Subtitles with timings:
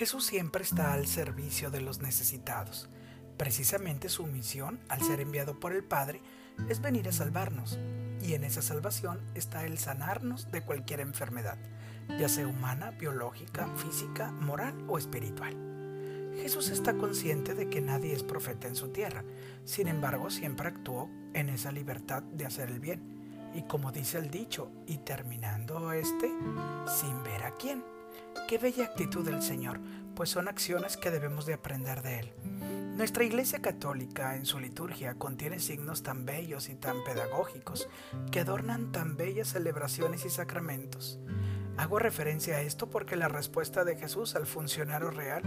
[0.00, 2.88] Jesús siempre está al servicio de los necesitados.
[3.36, 6.22] Precisamente su misión, al ser enviado por el Padre,
[6.70, 7.78] es venir a salvarnos.
[8.22, 11.58] Y en esa salvación está el sanarnos de cualquier enfermedad,
[12.18, 15.54] ya sea humana, biológica, física, moral o espiritual.
[16.40, 19.22] Jesús está consciente de que nadie es profeta en su tierra,
[19.66, 23.52] sin embargo siempre actuó en esa libertad de hacer el bien.
[23.52, 26.30] Y como dice el dicho, y terminando este,
[26.86, 27.84] sin ver a quién.
[28.48, 29.80] Qué bella actitud del Señor,
[30.20, 32.32] pues son acciones que debemos de aprender de Él.
[32.94, 37.88] Nuestra Iglesia Católica en su liturgia contiene signos tan bellos y tan pedagógicos
[38.30, 41.18] que adornan tan bellas celebraciones y sacramentos.
[41.78, 45.42] Hago referencia a esto porque la respuesta de Jesús al funcionario real,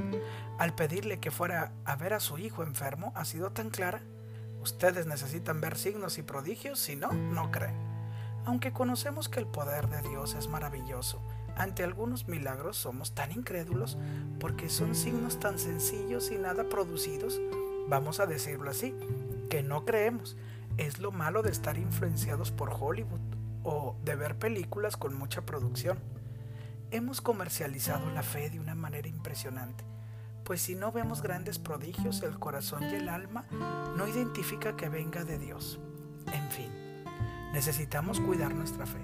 [0.58, 4.02] al pedirle que fuera a ver a su hijo enfermo, ha sido tan clara.
[4.60, 7.77] Ustedes necesitan ver signos y prodigios, si no, no creen.
[8.44, 11.21] Aunque conocemos que el poder de Dios es maravilloso,
[11.55, 13.98] ante algunos milagros somos tan incrédulos
[14.40, 17.40] porque son signos tan sencillos y nada producidos,
[17.87, 18.95] vamos a decirlo así,
[19.49, 20.35] que no creemos.
[20.77, 23.21] Es lo malo de estar influenciados por Hollywood
[23.63, 25.99] o de ver películas con mucha producción.
[26.90, 29.84] Hemos comercializado la fe de una manera impresionante,
[30.43, 33.45] pues si no vemos grandes prodigios, el corazón y el alma
[33.95, 35.79] no identifica que venga de Dios.
[36.34, 36.71] En fin,
[37.54, 39.01] necesitamos cuidar nuestra fe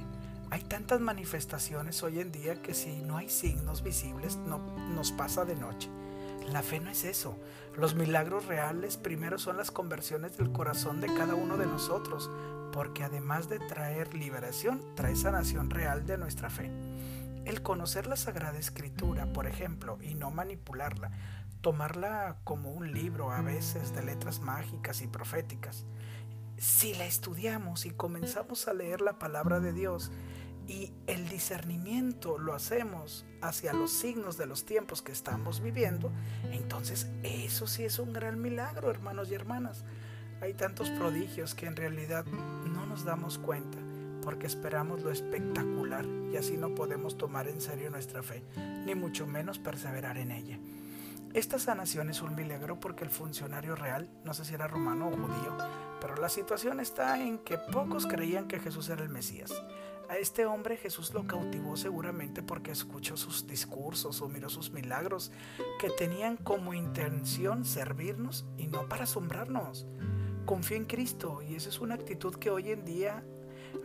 [0.52, 4.58] hay tantas manifestaciones hoy en día que si no hay signos visibles no
[4.90, 5.90] nos pasa de noche.
[6.52, 7.38] La fe no es eso.
[7.78, 12.32] Los milagros reales primero son las conversiones del corazón de cada uno de nosotros,
[12.74, 16.72] porque además de traer liberación, trae sanación real de nuestra fe.
[17.46, 21.12] El conocer la Sagrada Escritura, por ejemplo, y no manipularla,
[21.62, 25.86] tomarla como un libro a veces de letras mágicas y proféticas,
[26.58, 30.12] si la estudiamos y comenzamos a leer la palabra de Dios
[30.70, 36.12] y el discernimiento lo hacemos hacia los signos de los tiempos que estamos viviendo,
[36.52, 39.84] entonces eso sí es un gran milagro, hermanos y hermanas.
[40.42, 43.80] Hay tantos prodigios que en realidad no nos damos cuenta
[44.22, 48.44] porque esperamos lo espectacular y así no podemos tomar en serio nuestra fe,
[48.86, 50.60] ni mucho menos perseverar en ella.
[51.34, 55.12] Esta sanación es un milagro porque el funcionario real, no sé si era romano o
[55.12, 55.58] judío,
[56.00, 59.52] pero la situación está en que pocos creían que Jesús era el Mesías.
[60.10, 65.32] A este hombre Jesús lo cautivó seguramente porque escuchó sus discursos o miró sus milagros
[65.80, 69.86] que tenían como intención servirnos y no para asombrarnos.
[70.48, 73.24] Confío en Cristo y esa es una actitud que hoy en día,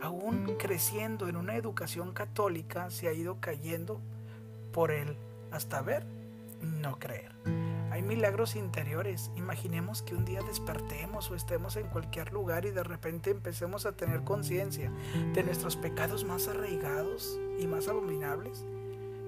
[0.01, 4.01] aún creciendo en una educación católica, se ha ido cayendo
[4.73, 5.15] por él
[5.51, 6.07] hasta ver
[6.59, 7.35] no creer.
[7.95, 9.31] Hay milagros interiores.
[9.37, 13.93] Imaginemos que un día despertemos o estemos en cualquier lugar y de repente empecemos a
[13.93, 14.91] tener conciencia
[15.33, 18.65] de nuestros pecados más arraigados y más abominables.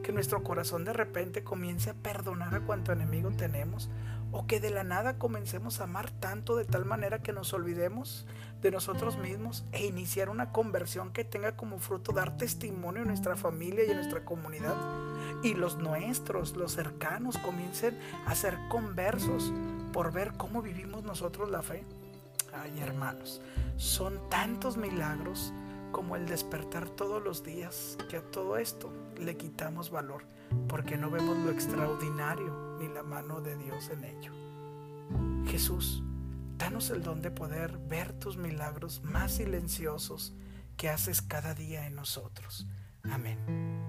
[0.03, 3.89] Que nuestro corazón de repente comience a perdonar a cuanto enemigo tenemos
[4.31, 8.25] o que de la nada comencemos a amar tanto de tal manera que nos olvidemos
[8.61, 13.35] de nosotros mismos e iniciar una conversión que tenga como fruto dar testimonio en nuestra
[13.35, 14.75] familia y en nuestra comunidad
[15.43, 19.51] y los nuestros, los cercanos comiencen a ser conversos
[19.93, 21.83] por ver cómo vivimos nosotros la fe.
[22.53, 23.41] Ay hermanos,
[23.77, 25.53] son tantos milagros
[25.91, 30.23] como el despertar todos los días que a todo esto le quitamos valor
[30.67, 34.31] porque no vemos lo extraordinario ni la mano de Dios en ello.
[35.49, 36.03] Jesús,
[36.57, 40.33] danos el don de poder ver tus milagros más silenciosos
[40.75, 42.67] que haces cada día en nosotros.
[43.03, 43.86] Amén.